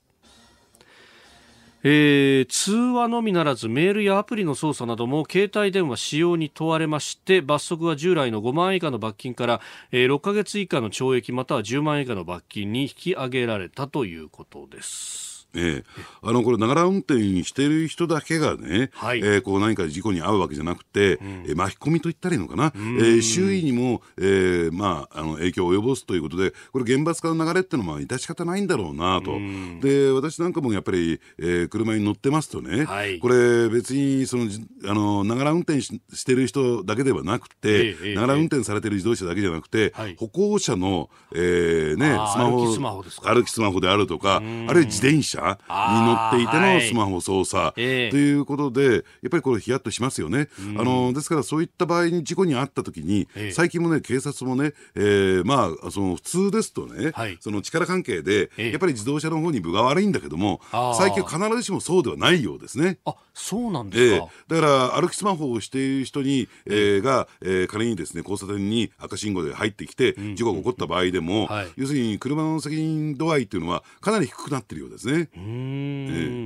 [1.84, 15.31] えー、通話のみならずメールやアプリの操作なども携帯電話使用に問われまして罰則は従来の5万円以下の罰金から、えー、6ヶ月以下の懲役または10万円以下の罰金に引き上げられたということです。
[15.54, 15.84] ええ、
[16.22, 29.38] あのこれ、ながら運転している人だけがね、はい、えー、こう何か事故に遭うわけじゃなくて、うん、え巻き込みと言ったらいいのかな、えー、周囲にも、えーまあ、あの影響を及ぼすということで、これ、厳罰化の流れっていうのは致し方ないんだろうなと、
[29.82, 34.48] で私なんかもやっぱり、えー、車に乗ってますとね、はい、これ、別にその
[34.86, 50.50] あのながら運転ししてる人だけではなくて、ながら運転されてる自動車だけじゃなくて、はい、歩行者の、えーね、スマホ歩きスマホであるとか、あるいは自転車に乗っていてのスマホ操作、ということで、やっぱりこれ、ヒヤッとしますよね。
[50.78, 60.62] あのですから、そういった場合に事故に遭ったときに、最近もね、警察もね、えー、まあ、その普通ですとね、はい、その力関係で、やっぱり自動車の方に分が悪いんだけども、
[60.98, 63.00] 最近必ずしもそうではないようですね。
[63.06, 75.30] あそうなんですか、えー、だから歩きスマホをしている人に、えー、が、えー、仮にですね交差点に赤信号で入ってきて、事故が起こった場合でも、はい、要するに車の責任度合いっていうのはかなり低くなってるようですね。
[75.36, 75.48] うん、え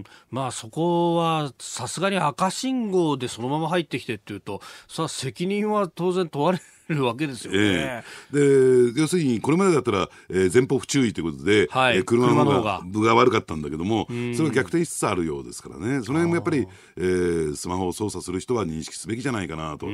[0.01, 6.59] ー、まあそこはさすがに赤信号でそのまま入ってきてっていうとさあ責任は当然問われ
[6.93, 13.15] るわけですよね、えー、で要するにこれまでだったら、えー、前方不注意ということで、はい、えー、車の方が分が。
[13.15, 16.03] 悪かったんだけどもそれが逆転しつつあるようですからね。
[16.03, 16.67] その辺もやっぱり、
[16.97, 19.87] えー、スマホを操作する人は認識すべきじゃないかなと。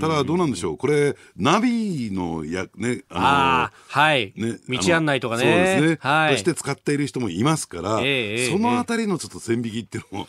[0.00, 0.78] ただどうなんでしょう？
[0.78, 4.32] これナビのやねあのはい。
[4.36, 5.42] ね道案内とかね。
[5.42, 10.28] そうですね、はい、として使っている人もいますから、えー、そのあたりのちょっと線引きっていうのも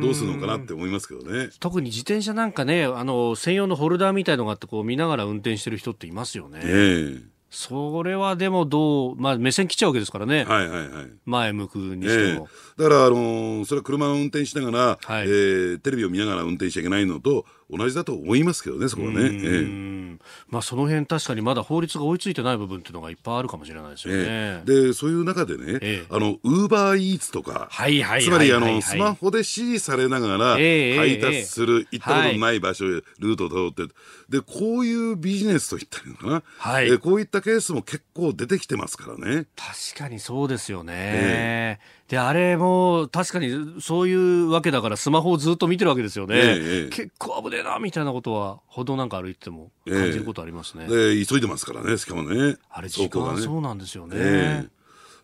[0.00, 1.50] どうするのかなって思いますけどね。
[1.60, 6.60] 特に自転車なんかねあの専用のホルダーみたいのがあってこう見ながら運転してる人っていますよね。
[6.62, 6.66] え。
[6.68, 19.20] ーそれはでもどう、まあ、目線切っちゃうわけですからね、はいはいはい、前向くにしても、えー、だから、あのー、それは車を運転しながら、はい、えー、テレビを見ながら運転しちゃいけないのと同じだと思いますけどね、そこはね。
[19.20, 24.22] えー、まあ、その辺確かにまだ法律が追いついてない部分っていうのがいっぱいあるかもしれないですよね。
[24.26, 33.94] えー、でそういう中でね、えー、あのウーバーイーツとか、はいはい、つまりあのスマホで指示されながら配達する、行ったことのない場所へルートをたどって、
[34.28, 39.46] でこういうビジネスといったらいいのかな、はい、えこういったケースも結構出てきてますからね。
[39.56, 40.92] 確かにそうですよね。
[40.94, 46.34] えー、であれも確かにそういうわけだからスマホをずっと見てるわけですよね。
[46.36, 50.84] えー、結構危ねえなみたいなことは歩道なんか歩いてても感じることありますね。
[50.88, 52.56] えー、急いでますからねしかもね。
[52.68, 54.68] あれ時間そうなんですよね。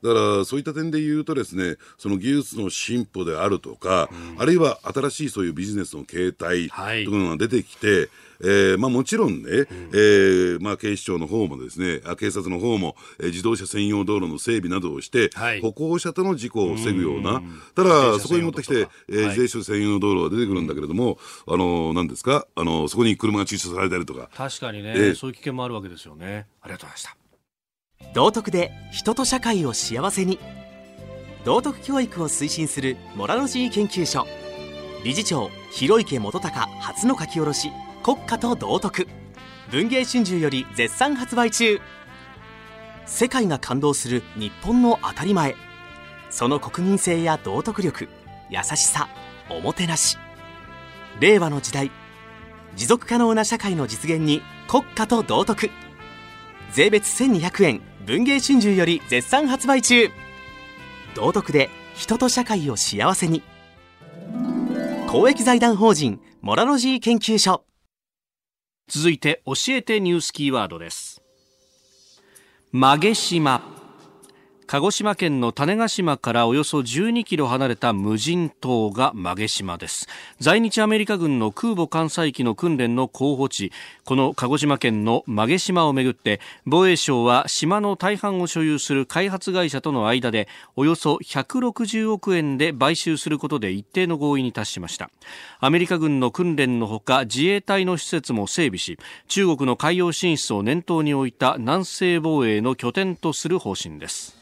[0.03, 4.09] だからそういった点で言うとですね、その技術の進歩であるとか、
[4.39, 8.09] あるいは新しいそういうビジネスの形態というのが出てきて、
[8.41, 15.61] えーまあ、もちろんね、えーまあ、警視庁の方もですねあ警察の方も、えー自動車専用道路の整備などをして、はい。
[15.61, 17.43] 歩行者との事故を防ぐような、
[17.75, 19.39] ただ、そこに持ってきて、えーはい。
[19.39, 22.47] 自転車専用道路が出てくるんだけれども、あの何ですか？
[22.55, 25.15] あの、そこに車が駐車されたりとか、確かにね、ええ。
[25.15, 26.47] そういう危険もあるわけですよね。
[26.63, 27.18] ありがとうございました
[28.15, 30.39] 道徳で人と社会を幸せに。
[31.45, 34.27] 道徳教育を推進するモラロジー研究所。
[35.05, 37.71] 理事長広池元隆初の書き下ろし。
[38.03, 39.07] 国家と道徳。
[39.71, 41.81] 文藝春秋より絶賛発売中。
[43.07, 45.55] 世界が感動する日本の当たり前。
[46.31, 48.09] その国民性や道徳力
[48.51, 49.09] 優しさ
[49.49, 50.19] おもてなし。
[51.21, 51.91] 令和の時代
[52.75, 55.71] 持続可能な社会の実現に国家と道徳。
[56.71, 60.11] 税別1200円文藝春秋より絶賛発売中。
[61.15, 63.43] 道徳で人と社会を幸せに。
[65.09, 67.65] 公益財団法人モラロジー研究所。
[68.89, 71.23] 続いて教えてニュースキーワードです。
[72.71, 73.78] 曲げ島
[74.71, 80.07] 鹿児島県の種子島からおよそ12キロ離れた無人島が曲島です。
[80.41, 83.73] 在日アメリカ軍の空母艦載機の訓練の候補地
[84.05, 95.09] この鹿児島県の曲島をめぐって防衛省は島の大半を所有する開発会社との間でおよそ160億円で買収することで一定の合意に達しました。
[95.61, 104.38] アメリカ軍の訓練のほか自衛隊の施設も整備し中国の海洋進出を念頭に置いた南西防衛の拠点とする方針です。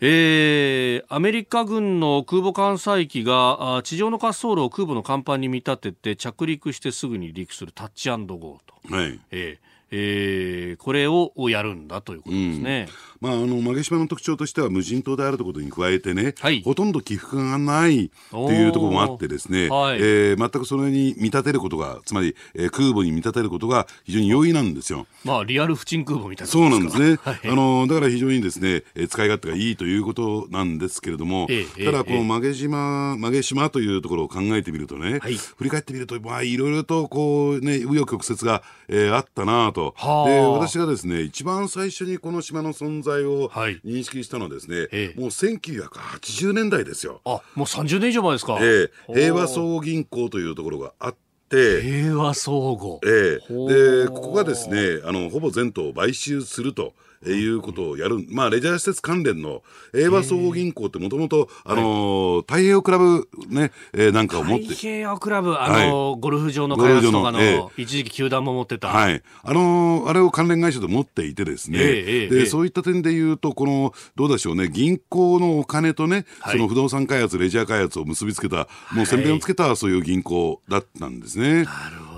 [0.00, 9.20] えーアメリカ軍の空母艦載機があ地上の滑走路を空母の甲板に見立てて着陸してすぐに離陸するタッチゴーと、はい。
[9.30, 12.88] えーえーこれをやるんだということですね。
[13.20, 25.06] まあ、あの曲げ島の特徴としては無人島であるということに加えてね、はいほとんど起伏がないというところもあってですね、はいえー全くそれに見立てることがつまり、えー空母に見立てることが非常に容易なんですよ。
[25.24, 27.18] まあリアル不沈空母みたいなそうなんですね。
[27.22, 39.79] はいあのだから非常にですね、えー使い勝手がいいということなんですけれども、ええただこええの曲げ島、曲げ島というところを考えてみるとね、はい振り返ってみると、まあいろいろとこうね、紆余曲折が、えーあったなと。
[39.96, 40.28] はあ。
[40.28, 43.80] で、私がですね、一番最初にこの島の存在をはい。
[43.84, 45.20] 認識したのはですね、ええ。
[45.20, 47.20] もう1980年代ですよ。
[47.24, 48.58] あもう30年以上前ですか。
[48.60, 49.14] ええ。
[49.14, 51.14] 平和う総合銀行というところがあっ
[51.48, 53.00] て、平和総合。
[53.04, 56.94] えでここがですねあのほぼ全島を買収すると。
[57.22, 64.64] えーいうことをやる、まあ、レジャー施設関連の平和総合銀行ってもともと、あのー太平洋クラブね、えーなんかを持って。
[64.68, 68.88] 太、平洋クラブ、あの、ゴルフ場の開発とかの、え一時期球団も持ってた。
[68.88, 69.22] はい。
[69.42, 76.52] あのーあれを関連会社で持っていてですね、えええええで、えそういった点で言うと、この、どうでしょうね、銀行のお金とね、はい。
[76.56, 81.66] その不動産開発、レジャー開発を結びつけた、もう先辺をつけた、そういう銀行だったんですね。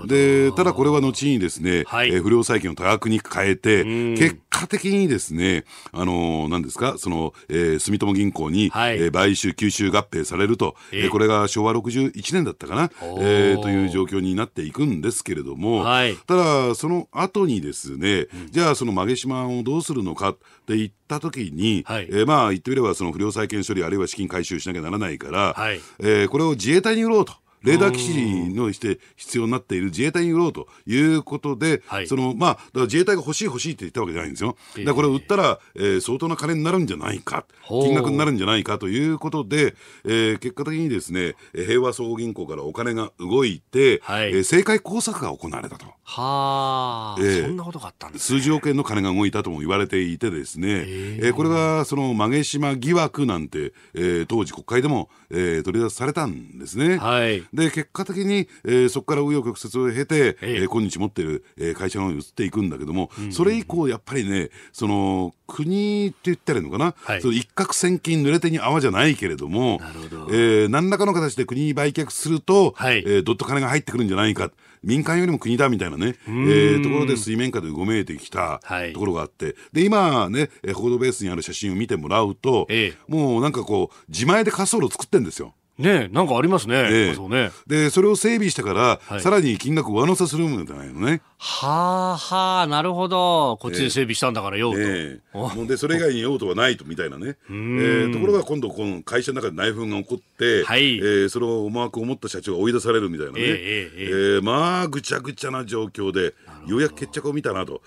[0.07, 2.09] で、ただこれは後にですね、はい。
[2.09, 4.15] えー不良債権を多額に変えて、ん。
[4.15, 8.97] 結果的にですね、あのー何ですか、その、えー住友銀行に、はい。
[8.97, 11.03] えー買収、吸収合併されると、ええ。
[11.05, 12.89] えーこれが昭和61年だったかな、
[13.19, 16.15] えーという状況になっていくんですけれども、はい。
[16.15, 22.07] ただ、その後にですね、じゃあその曲げ島をどうするのかって言った時に、はい。
[22.09, 25.79] えーまあ言ってみればその不良債権処理あるいは資金回収しなきゃならないから、はい。
[25.99, 27.33] えーこれを自衛隊に売ろうと。
[27.63, 34.55] レーダー基地のして必要になっている自衛隊に売ろうということで、はいそのまあ、だから自衛隊が欲しい欲しいって言ったわけじゃないんですよ。
[34.77, 45.85] だからこれを売ったら、えー相当な金になるんじゃないか、金額になるんじゃないかということで、えー結果的にですね、えー平和総合銀行からお金が動いて、はいえー政界工作が行われたと。
[46.05, 47.41] はあ、ええ。
[47.43, 56.97] そんなことがあったんです数十億円の金が動いたとも言われていてですね、ええーこれがその曲げ島疑惑なんて、えー当時国会でも、えー取り出されたんですね。
[56.97, 57.43] はい。
[57.53, 60.55] で結果的に、えーそこから紆余曲折を経て、ええ。
[60.61, 67.21] えー今日持っている、えー会社の方に移っていくんだけども、それ以降やっぱりねその国って言ったらいいのかな、はい。
[67.21, 70.27] その一攫千金濡れ手に泡じゃないけれどもなるほど。
[70.31, 72.99] えー何らかの形で国に売却すると、はい。
[72.99, 74.51] えーどっと金が入ってくるんじゃないか
[74.83, 78.93] 民間よりも国だみたいなね、えーところで水面下でうごめいてきたはい。
[78.93, 82.97] ところがあって、で今ねえー報道ベースにある写真を見てもらうと、ええ。
[83.07, 85.53] もうなんかこう自前で滑走路を作ってんですよ。
[85.77, 86.75] ねなんかありますね。
[86.91, 87.15] ええ。
[87.15, 87.51] そうね。
[87.65, 89.21] で、それを整備してから、はい。
[89.21, 91.21] さらに金額上乗せするみたいなのね。
[91.39, 93.57] はあはあ、なるほど。
[93.57, 94.77] こっちで整備したんだからよ、と。
[94.79, 95.19] え
[95.67, 100.97] でそれ以外に用途はないとみたいなね、えーところが今度この会社の中で内紛が起こって、はい。
[100.97, 106.33] えーそれを思惑を持った社長が追い出されるみたいなね、えええーまあぐちゃぐちゃな状況で
[106.67, 107.81] ようやく決着を見たなと。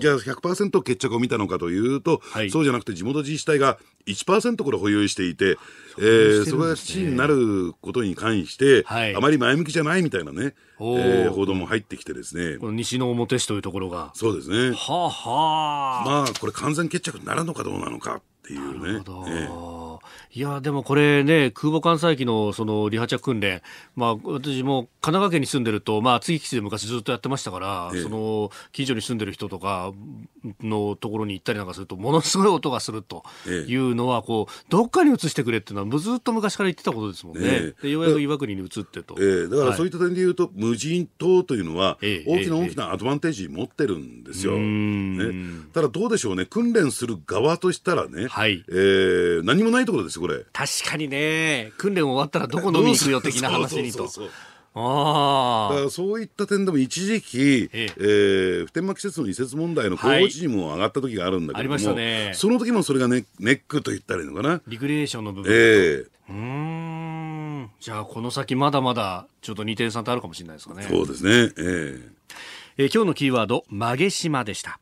[0.00, 2.50] じゃあ100%決着を見たのかというと、はい。
[2.50, 5.58] そうじゃなくて地元自治体が1%これ保有していて、
[5.98, 9.14] えーそれが地になることに関して、はい。
[9.14, 12.58] あまり前向きじゃないみたいなね、えおーー報道も入ってきてですね。
[12.58, 14.12] この西の表市というところが。
[14.14, 14.70] そうですね。
[14.76, 16.04] はあはあ。
[16.04, 19.02] まあこれ完全決着になるのかどうなのかっていうね。
[19.28, 19.77] ええ
[20.34, 23.62] いやでもこれね空母艦載機のその離発着訓練、
[23.96, 28.02] まあ、私も神奈川県に住んでると、まあ、厚木基地で昔ずっとやってましたから、ええ。
[28.02, 29.92] その近所に住んでる人とか
[30.60, 33.70] のところに行ったりなんかするとものすごい音がするとええ。
[33.70, 37.82] いうのはこうどっかに移してくれっていうのはずっと昔から言ってたことですもんね、ええ。
[37.84, 39.16] でようやく岩国に移ってと。
[39.18, 42.30] えーだからそういはった点で言うと、無人島というのはええ。
[42.30, 44.58] 大きな大きなアドバンテージ持ってるんですよ。
[44.58, 45.32] ね、
[45.72, 48.64] ただどうでしょうね、訓練する側としたらね、はい。
[48.68, 50.44] えー何もないところですよ、これ。
[50.52, 51.72] 確かにね。
[51.78, 54.08] 訓練終わったらどこ飲みに行くよ的な話にと。
[54.74, 55.74] ああ。
[55.74, 58.02] だからそういった点でも一時期、ええ。
[58.62, 62.32] ー普天間施設の移設問題の候補地にも上がった時があるんだけれどね。
[62.34, 64.60] その時もそれがねネックと言ったらいいのかな。
[64.68, 67.70] リクリエーションの部分、えうーん。
[67.80, 70.84] じゃあこの先まだまだちょっと2点3点あるかもしれないですかね。
[70.84, 71.30] ー、そうですね。
[71.32, 72.02] えー
[72.80, 74.78] えー今日のキーワード曲げ島でした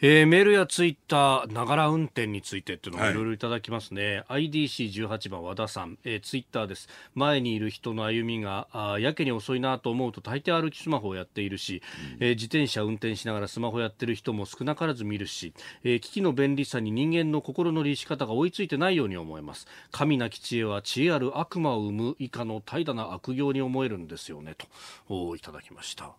[0.00, 3.12] えーメールやツイッターながら運転についてっていうのをはい。
[3.12, 6.88] いろいろいただきますね、IDC18 番和田さん、えーツイッターです。
[7.16, 11.82] 前にいる人の歩みがあーやけに遅いなと思うと大抵歩きスマホをやっているし、
[12.20, 19.66] えー自転車運転しながらスマホやってる人も少なからず見るし、えー機器の便利さに人間の心の律し方が追いついてないように思えます。
[19.90, 24.68] 神なき知恵は知恵ある悪魔を生む以下の怠惰な悪行に思えるんですよねと
[25.08, 26.12] おいただきました。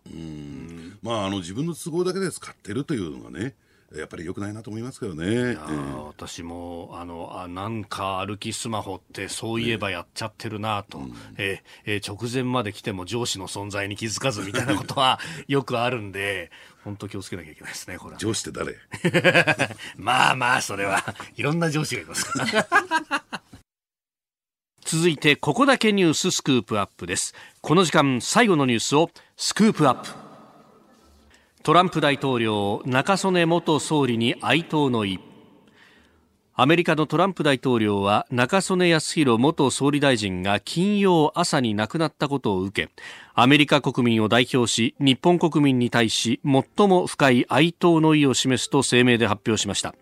[1.02, 3.56] まああの自分の都合だけで使ってるというのがね、
[3.96, 5.26] やっぱり良くないなと思いますけどね。
[5.28, 11.02] えあーー私もあのあなんか歩きスマホってそういえばやっちゃってるなと、
[11.38, 16.52] えーえー直前まで来ても上司の存在に気づかずみたいなことは よくあるんで
[16.84, 18.18] 本当気をつけなきゃいけないですねこれは。
[18.20, 18.76] 上司って誰？
[19.98, 21.04] まあまあそれは。
[21.36, 22.68] いろんな上司がいますから。
[24.86, 27.34] 続いてここだけニューススクープアップです。
[27.62, 30.29] この時間最後のニュースをスクープアップ
[31.70, 35.20] トランプ大統領中曽根元総理に哀悼の意。
[36.56, 42.92] アメリカのトランプ大統領は中曽根康弘元総理大臣が金曜朝に亡くなったことを受け
[43.36, 49.94] アメリカ国民を代表し日本国民に対し最も深い哀悼の意を示すと声明で発表しました。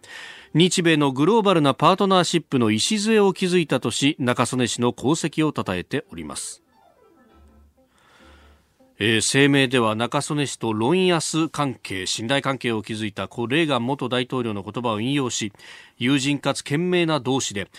[0.54, 6.64] 日米のグローバルなパートナーシップの礎を築いたとし中曽根氏の功績を称えております。
[9.00, 15.54] えー声明では中曽根氏とロンヤス関係信頼関係を築いた故レーガン元大統領の言葉を引用し
[16.00, 17.70] 友人かつ賢明な同志で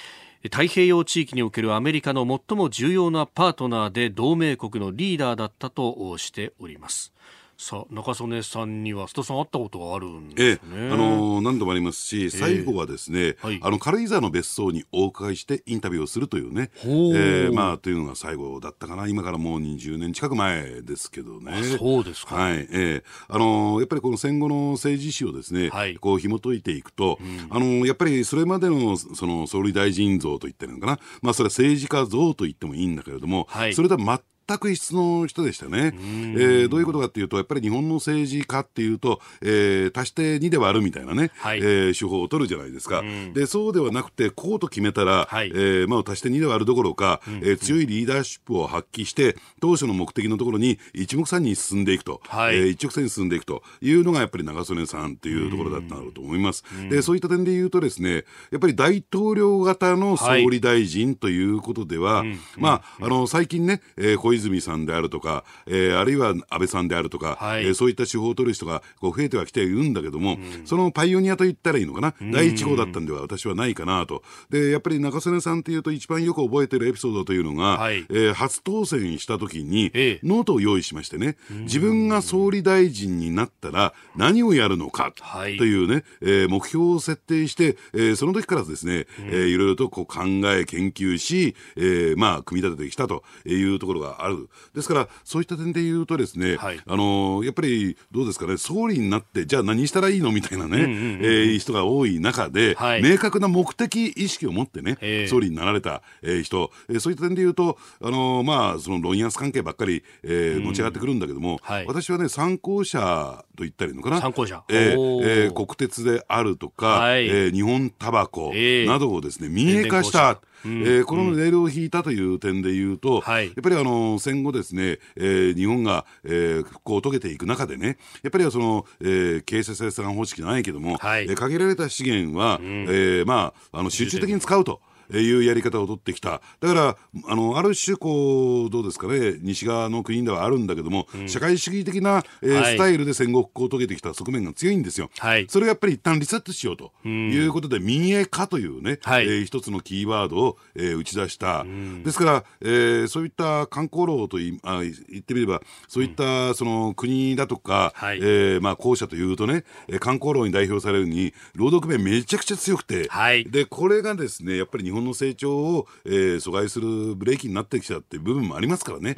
[0.45, 7.13] 太平洋地域におけるアメリカの最も重要なパートナーで同盟国のリーダーだったとしております。
[7.61, 13.59] さあ中曽根さんには須田さん会ったことがあるんえですね、えあのー何度もありますし、最後はですね、はい。
[13.61, 21.53] あの軽井沢の別荘にお伺いしてインタビューをするというね、ええまあというのが最後だったかな、今からもう20年近く前ですけどね。
[21.79, 22.37] そうですか。
[22.37, 23.05] はい、ええ。
[23.29, 25.97] あのーやっぱりこの戦後の政治史をですね、はい。
[25.97, 27.19] こう紐解いていくと、
[27.51, 33.75] あのーやっぱりそれまでのその総理大臣像といってるのかな、まあそれは政治家像と言ってもいいんだけれども、はい。
[33.75, 34.19] それとは全
[34.49, 35.93] 全く異質の人でしたね。
[35.95, 41.59] えーどういうことかっていうと、やっぱり日本の政治家っていうと、えー足して2で割るみたいなね、はい。
[41.59, 43.03] えー手法を取るじゃないですか。
[43.35, 45.49] で、そうではなくて、こうと決めたら、はい。
[45.49, 52.57] えーまあ、足して2で割るどころか、えー強いリーダーシップを発揮して、当初の目的のところに一目散に進んでいくと、はい。
[52.57, 53.63] えー一直線に進んでいくと。
[53.81, 56.65] いうのが、やっぱり長曽根さんっていうところだったんだろうと思います。
[56.91, 62.25] で、そういった点で言うとですね、やっぱり大統領型の総理大臣ということでは、
[62.57, 67.65] まあ、あの、最近ね、えー小泉さんであるとか、えーあるいは安倍さんであるとか、はい。
[67.67, 74.23] えーそういった手法を取る人がこう増えてはきているんだけども、そのパイオニアと言ったらいいのかな、第一号だったんでは私はないかなと。
[74.51, 78.07] で、やっぱり中曽根さんっていうと一番よく覚えてるエピソードというのが、はい。
[78.11, 80.27] えー初当選した時に、ええ。
[80.27, 85.57] ノートを用意しましてね、自分が総理大臣になったら何をやるのかはい。
[85.57, 94.49] というね、えー目標を設定して、えーその時からですね、えーいろいろとこう考え、研究し、えーまあ、組み立ててきたというところがあある。
[94.75, 100.31] ですから、そういった点で言うとですね、はい、あのやっぱりどうですかね、総理になって、じゃあ何したらいいの？
[100.31, 114.21] みたいなね、え人が多い中で、はい、明確な目的意識を持ってね、総理になられた、え人、えー、そういった点で言うと、あのまあ、その論安関係ばっかり、えー、持ち上がってくるんだけども、はい、私はね、参考者と言ったらいいのかな。
[114.21, 114.63] 参考者。
[114.69, 118.53] えー、えー、国鉄であるとか、はい、えー、日本タバコ
[118.87, 120.41] などをですね、民営化した。
[120.65, 134.81] うん、えー、このレールを引いたという点でいうと、はい、やっぱりあの戦後ですね、えー、日本が、えー、復興を遂げていく中でね、やっぱりその、えー、経済生産方式じゃないけども、はい、えー、限られた資源は、うん、えー、まあ、あの集中的に使うと。
[135.11, 136.41] いうやり方を取ってきた。
[136.61, 136.97] だから、
[137.27, 145.11] あの、ある種、こう、どうですかね、西側の国ではあるんだけども、うん、社会主義的な、えーはい、スタイルで戦後復興を遂げてきた側面が強いんですよ。
[145.19, 151.65] はい、それをやっぱり一旦リセットしようということで、民営化というね、はい、えー、一つのキーワードを、えー、打ち出した。
[152.05, 159.65] ですから、えー、そういった観光路といあ言ってみれば、そういった、その国だとか、はい、えー、まあ、校舎というとね、
[160.01, 169.15] 観光路に代表されるに、労働組合めちゃくちゃ強くて、はい、で、これがですね、やっぱり日本の成長を、えー、阻害するブレーキになってきたっていう部分もありますからね、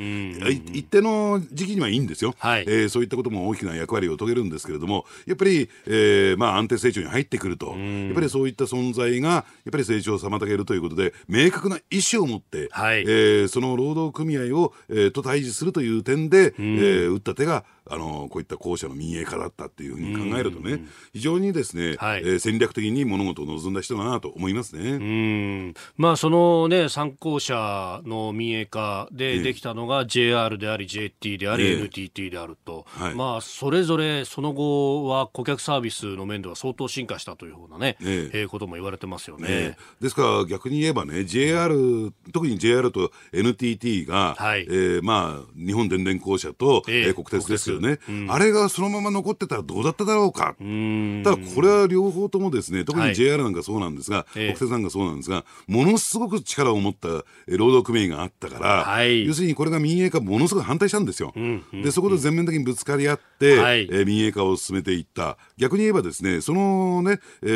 [0.72, 24.92] 一定の時期にはいいんですよ、はい、えー、そういったことも大きな役割を遂げるんですけれども、やっぱり、えーまあ、安定成長に入ってくると、やっぱりそういった存在が、やっぱり成長を妨げるということで、明確な意思を持って、はい、えー、その労働組合を、えー、と対峙するという点で、えー、打った手が、あのこういった校舎の民営化だったっていうふうに考えるとね、非常にですね、はい、えー、戦略的に物事を望んだ人だなと思いますね。
[24.92, 25.74] うん。
[25.96, 39.46] まあ、そのね、参考者の民営化でできたのが JR であり、JT であり、えー、NTT であると、はい、まあ、それぞれその後は顧客サービスの面では相当進化したというようなね、えー、えー、ことも言われてますよね。
[39.48, 50.54] えー、ですから逆に言えばね、JR、特に JR と NTT が、はい、えー、まあ、日本電電公社と、えー、国鉄ですよね、うん、あれがそのまま残ってたらどうだっただろうか。
[50.60, 57.08] うただこれは両方ともですね、特に JR なんかそうなんですが、はい、国鉄なんかそうなんですが、ものすごく力を持った
[57.48, 61.32] 労働組合があったから、はい、要するにこれが民営化ものすごく反対したんですよ。
[61.34, 65.38] うんうん、で、そこで全面的にぶつかり合って、はい、えー、民営化を進めていった。
[65.56, 67.46] 逆に言えばですね、そのね、え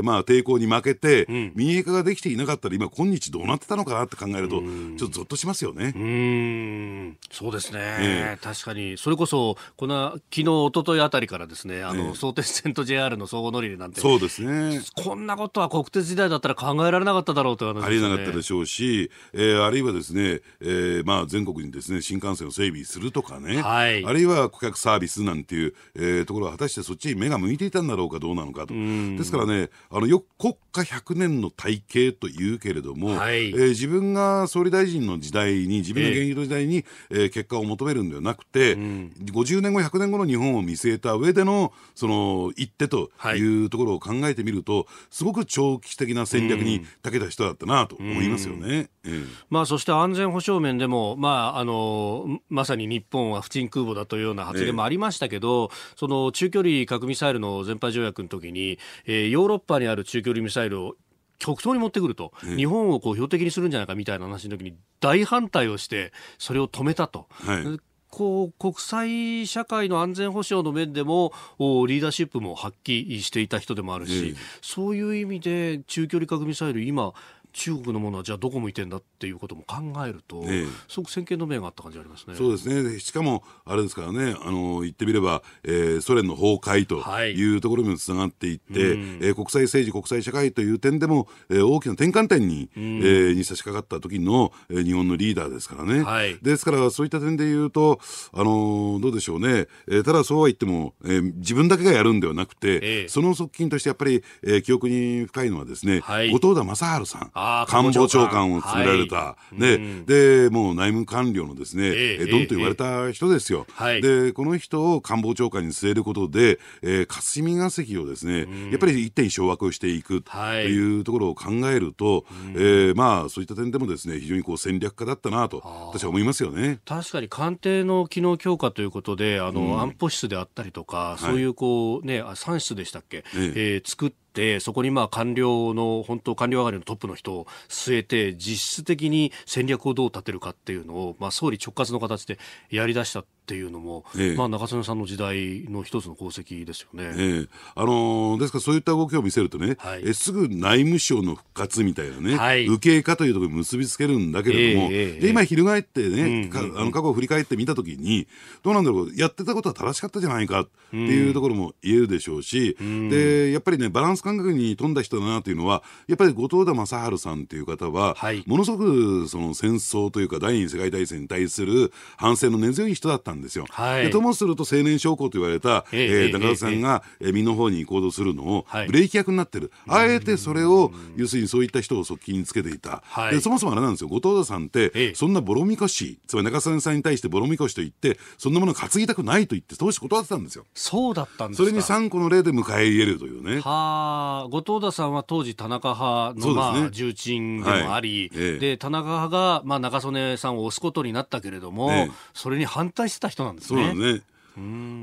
[0.00, 5.92] ー、まあ抵抗に負けて、うん、民営化ができていなかったら今今日どうなってたのかなって考えると、ちょっとゾッとしますよね。
[5.94, 7.78] うん、そうですね。
[7.80, 14.80] えー、確かに、それこそ、この昨日、一昨日あたりからですね、あの、相鉄線と JR の相互乗り入れなんて、そうですね。
[14.94, 17.86] こんなことは国鉄時代だったら考えられなかっただろうという話ね。
[17.86, 28.74] ありえなかったでしょうし、えー、あるいはですね、えー、まあ全国にですね、新幹線を整備するとかね、はい、あるいは顧客サービスなんていう、えー、ところは果たしてそっちに目が向いていたんだろうかどうなのかと。
[28.74, 43.64] ですからね、あの、よ国家100年の体系というけれども、はい、えー、自分が総理大臣の時代に、自分の現役の時代に、えー、えー、結果を求めるんではなくて、うん、50年後、100年後の日本を見据えた上での、その、一手とい。
[43.64, 48.90] うところを考えてみると、はい、すごく長期的な戦略に長けた人だったなと思いますよね。
[49.04, 60.96] うん、まあ、そして安全保障面でも、まあ、あの、まさに日本は不沈空母だというような発言もありましたけど、えー、その中距離核ミサイルの全廃条約の時に、えー、ヨーロッパにある中距離ミサイルを
[61.38, 67.26] 極東に持ってくると、うん、日本をこう標的にするんじゃないかみたいな話の時に大反対をしてそれを止めたと。
[67.30, 67.80] はい
[68.14, 77.12] こう国際社会の安全保障の面でもリーダーシップも発揮していた人でもあるし、そういう意味で中距離核ミサイル今
[77.54, 82.34] 中国のものはじゃあどこ向いてんだっていうことも考えると、ええ、すごく先見の明があった感じありますね。
[82.34, 82.98] そうですね。
[82.98, 96.02] しかもあれですからね、あの言ってみれば、えー、ソ連の崩壊というところにもつながっていって、はい、えー、国際政治国際社会という点でも、えー、大きな転換点に、えー、に差し掛かった時の、えー、日本のリーダーですからね。
[96.02, 98.00] はい、ですからそういった点で言うと、
[98.32, 99.68] あのー、どうでしょうね。
[99.86, 107.30] えー、ただそうは言っても、えー、自分だけがやるんではなくて、えその側近としてやっぱり、えー、記憶に深いのはですね、はい、後藤田正治さん。
[107.68, 126.80] 官房長官を務められた、はい、で、もう内務官僚のですね、えー、ドンと言われた人ですよ、えー、でこの人を官房長官に据えることで、えー、霞が関をですね、うん、やっぱり一点掌握していくというところを考えると、うん、えー、まあそういった点でもですね非常にこう戦略家だったなと私は思いますよね。
[126.84, 134.23] 確かに官邸の機能強化ということであの、安保室であったりとか、そういうこうね3室でしたっけ、えー、作って
[134.60, 142.38] そこにまあ官僚の本当官僚上がりのトップの人を据えて実質的に戦略をどう立てるかっていうのを、まあ、総理直轄の形で
[142.70, 158.26] やり出したっていうのも、ええ、まあ、中曽根さんの時代の一つの功績ですよね、ええ、あのー、ですからそういった動きを見せるとね、はい、えすぐ内務省の復活みたいなね、はい、右傾化というところに結びつけるんだけれども、えで今、翻ってね、うんうん、あの過去を振り返ってみたときに、
[158.62, 173.66] どうなんだろう、やってたことは正しかったじゃないかっていうところも言えるでしょうし、うん、でやっぱりね、バランス感覚に富んだ人だなというのは、やっぱり後藤田正治さんという方は、はい、ものすごくその戦争というか、第二次世界大戦に対する反省の根強い人だったんですよ。
[173.70, 174.10] はい。
[174.10, 184.08] ともすると青年将校と言われた、えー、中田さんが、えー、身の方に行動するのを、ブレーキ役になってる、あえてそれを要するにそういった人を側近につけていた、でそもそもあれなんですよ。
[184.08, 190.64] 後藤田さんって、そんなボロみこしつまり中曽根さんに対してボロみこしと言ってそんなものを担ぎたくないと言って当時断ってたんですよ。
[190.74, 193.60] そうだったんですそれに3個の例で迎え入れるというね。
[193.60, 198.42] はあ後藤田さんは当時田中派の、まあ、重鎮でもあり、はい。
[198.42, 203.86] ええ、で田中派が、まあ、中曽根さんを押すことになったけれども、え、それに反対してた人なんですね。
[203.86, 204.22] そうね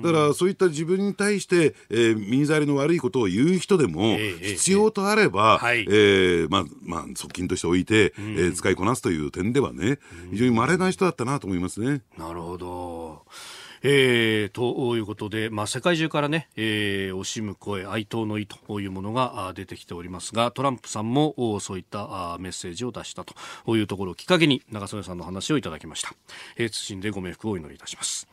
[0.01, 9.99] だからそういった自分に対して、えー、耳障りの悪いことを言う人でも、必要とあれば、えー、えー、まあまあ、側近としておいて、えー、使いこなすという点ではね、
[10.32, 12.01] 非常に稀な人だったなと思いますね。
[12.17, 13.24] なるほど。
[13.84, 26.13] えー、ということで、まあ、世界中からね、えー、惜しむ声、哀悼の意というものが出てきておりますが、トランプさんもそういったメッセージを出したというところをきっかけに、長曽根さんの話をいただきました。
[26.57, 28.30] えー、謹んでご冥福をお祈りいたします。